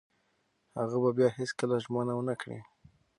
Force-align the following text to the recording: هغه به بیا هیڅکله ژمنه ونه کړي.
هغه 0.79 0.97
به 1.03 1.09
بیا 1.17 1.29
هیڅکله 1.39 1.75
ژمنه 1.83 2.13
ونه 2.15 2.35
کړي. 2.41 2.59